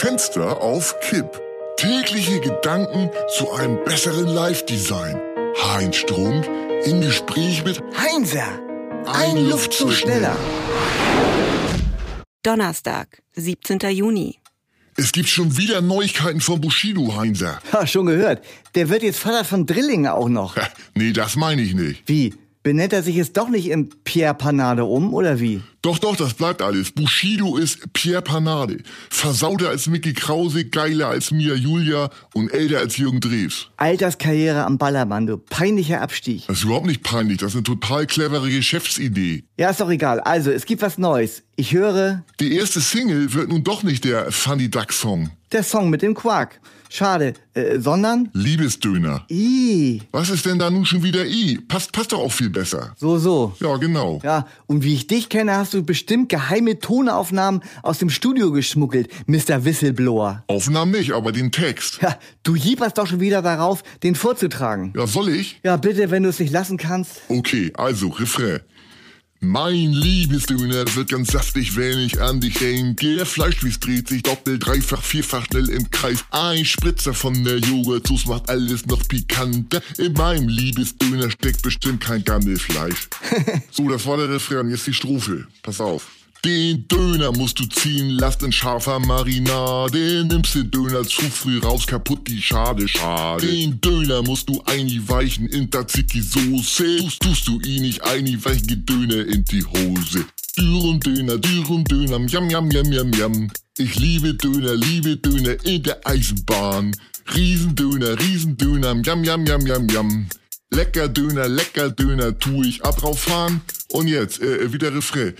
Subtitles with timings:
[0.00, 1.38] Fenster auf Kipp.
[1.76, 5.20] Tägliche Gedanken zu einem besseren Live-Design.
[5.62, 6.48] Heinz Strunk
[6.86, 8.48] im Gespräch mit Heinzer,
[9.04, 10.34] ein, Luftzug schneller.
[12.42, 13.78] Donnerstag, 17.
[13.90, 14.38] Juni.
[14.96, 17.60] Es gibt schon wieder Neuigkeiten von Bushido, Heinzer.
[17.70, 18.42] Ha, schon gehört.
[18.74, 20.56] Der wird jetzt Vater von Drillingen auch noch.
[20.94, 22.04] Nee, das meine ich nicht.
[22.06, 22.32] Wie?
[22.62, 25.62] Benennt er sich jetzt doch nicht in Pierre Panade um, oder wie?
[25.80, 26.90] Doch, doch, das bleibt alles.
[26.90, 28.82] Bushido ist Pierre Panade.
[29.08, 33.70] Versauter als Mickey Krause, geiler als Mia Julia und älter als Jürgen Drews.
[33.78, 35.38] Alterskarriere am Ballermann, du.
[35.38, 36.46] Peinlicher Abstieg.
[36.48, 37.38] Das ist überhaupt nicht peinlich.
[37.38, 39.44] Das ist eine total clevere Geschäftsidee.
[39.56, 40.20] Ja, ist doch egal.
[40.20, 41.44] Also, es gibt was Neues.
[41.56, 42.24] Ich höre...
[42.40, 45.30] Die erste Single wird nun doch nicht der Funny Duck Song.
[45.52, 46.60] Der Song mit dem Quark.
[46.88, 47.34] Schade.
[47.54, 48.30] Äh, sondern?
[48.34, 49.24] Liebesdöner.
[49.28, 50.00] I.
[50.12, 51.58] Was ist denn da nun schon wieder I?
[51.66, 52.94] Passt, passt doch auch viel besser.
[52.96, 53.52] So, so.
[53.58, 54.20] Ja, genau.
[54.22, 59.08] Ja, und wie ich dich kenne, hast du bestimmt geheime Tonaufnahmen aus dem Studio geschmuggelt,
[59.26, 59.64] Mr.
[59.64, 60.44] Whistleblower.
[60.46, 61.98] Aufnahmen nicht, aber den Text.
[62.00, 64.92] Ja, du jieperst doch schon wieder darauf, den vorzutragen.
[64.96, 65.58] Ja, soll ich?
[65.64, 67.22] Ja, bitte, wenn du es nicht lassen kannst.
[67.28, 68.60] Okay, also, Refrain.
[69.42, 73.16] Mein Liebesdöner wird ganz saftig, wenn ich an dich denke.
[73.16, 76.22] Der Fleischspieß dreht sich doppelt, dreifach, vierfach schnell im Kreis.
[76.30, 79.80] Ein Spritzer von der Joghurtsoße macht alles noch pikanter.
[79.96, 83.08] In meinem Liebesdöner steckt bestimmt kein Gammelfleisch.
[83.70, 85.46] so, das war der Refrain, jetzt die Strophe.
[85.62, 86.19] Pass auf.
[86.44, 90.24] Den Döner musst du ziehen, lasst in scharfer Marinade.
[90.24, 93.46] Nimmst den Döner zu früh raus, kaputt die Schade, schade.
[93.46, 96.98] Den Döner musst du einweichen in Tzatziki-Soße.
[96.98, 100.24] Tust, tust du ihn nicht einweichen, geht Döner in die Hose.
[100.56, 103.50] Dürren Döner, Dürren Döner, jam, jam, jam, jam, jam.
[103.76, 106.96] Ich liebe Döner, liebe Döner in der Eisenbahn.
[107.34, 110.26] Riesendöner, Riesendöner, jam, jam, jam, jam, jam.
[110.70, 113.60] Lecker Döner, lecker Döner, tu ich ab drauf fahren.
[113.92, 115.34] Und jetzt, äh, wieder Refrain.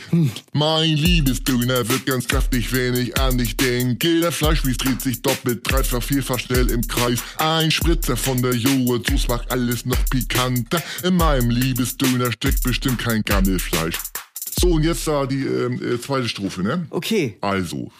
[0.52, 4.20] Mein Liebesdöner wird ganz kraftig, wenn ich an dich denke.
[4.20, 7.20] Der Fleischspieß dreht sich doppelt, dreifach, vierfach schnell im Kreis.
[7.36, 10.82] Ein Spritzer von der Joghurtsoße macht alles noch pikanter.
[11.04, 13.96] In meinem Liebesdöner steckt bestimmt kein Gammelfleisch.
[14.60, 16.86] So, und jetzt da die ähm, äh, zweite Strophe, ne?
[16.90, 17.36] Okay.
[17.40, 17.90] Also.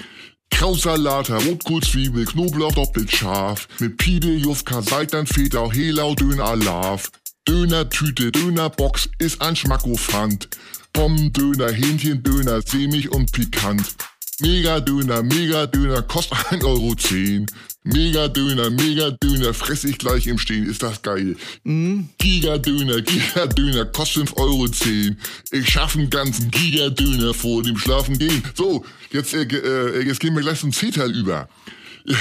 [0.50, 3.68] Krautsalat, Rotkohl, Zwiebel, Knoblauch doppelt scharf.
[3.78, 7.10] Mit Pide, Jufka, Seitan, Feta, Helau, Döner, Alaf.
[7.48, 10.48] Dönertüte, Dönerbox ist ein Schmackofant.
[10.92, 13.94] Pommes, Döner, Hähnchen, Döner, sämig und pikant.
[14.40, 16.94] Mega-Döner, Mega-Döner, kostet 1,10 Euro.
[17.84, 21.36] Mega-Döner, Mega-Döner, fress ich gleich im Stehen, ist das geil.
[21.64, 24.66] Giga-Döner, Giga-Döner, kostet 5,10 Euro.
[25.52, 28.42] Ich schaffe einen ganzen Giga-Döner vor dem Schlafen gehen.
[28.54, 31.48] So, jetzt, äh, äh, jetzt gehen wir gleich zum C-Teil über.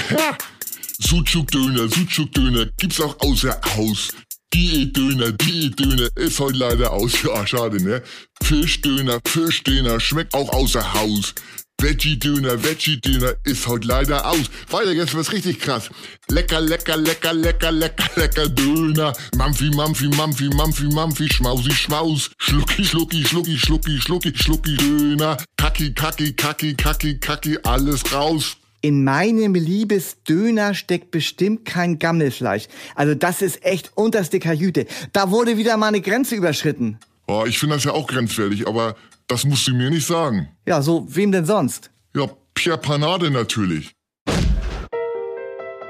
[0.99, 4.09] Sucuk-Döner, Sucuk-Döner gibt's auch außer Haus.
[4.53, 7.21] Diätdöner, Diätdöner ist heute leider aus.
[7.23, 8.01] Ja, schade, ne?
[8.41, 11.35] Fischdöner, Fischdöner schmeckt auch außer Haus.
[11.79, 14.49] Veggie-Döner, Veggie-Döner ist heute leider aus.
[14.69, 15.89] Weiter jetzt wird's richtig krass.
[16.27, 19.13] Lecker, lecker, lecker, lecker, lecker, lecker Döner.
[19.37, 22.31] Mampfi, Mampfi, Mampfi, Mampfi, Mampfi, Schmausi, Schmaus.
[22.39, 25.37] Schlucki, Schlucki, Schlucki, Schlucki, Schlucki, Schlucki Döner.
[25.57, 28.57] Kacki, Kacki, Kacki, Kacki, Kacki, alles raus.
[28.81, 32.67] In meinem Liebesdöner steckt bestimmt kein Gammelfleisch.
[32.95, 34.85] Also das ist echt unterste Kajüte.
[35.11, 36.97] Da wurde wieder mal eine Grenze überschritten.
[37.27, 38.95] Oh, ich finde das ja auch grenzwertig, aber
[39.27, 40.47] das musst du mir nicht sagen.
[40.65, 41.91] Ja, so wem denn sonst?
[42.15, 43.91] Ja, Pierre Panade natürlich.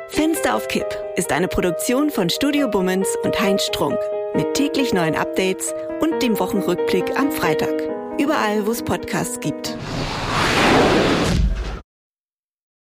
[0.10, 4.00] Fenster auf Kipp ist eine Produktion von Studio Bummens und Heinz Strunk.
[4.36, 7.74] Mit täglich neuen Updates und dem Wochenrückblick am Freitag.
[8.20, 9.78] Überall, wo es Podcasts gibt.